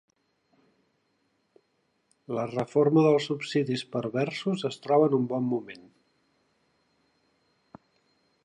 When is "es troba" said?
4.73-5.11